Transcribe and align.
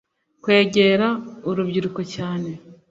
kwegera 0.43 1.07
urubyiruko 1.49 2.01
cyane 2.13 2.49